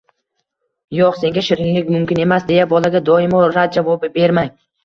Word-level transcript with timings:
“Yo‘q, 0.99 1.19
senga 1.25 1.43
shirinlik 1.49 1.93
mumkin 1.97 2.23
emas”, 2.25 2.47
deya 2.53 2.67
bolaga 2.75 3.05
doimo 3.11 3.43
rad 3.59 3.77
javobi 3.81 4.15
bermang. 4.21 4.55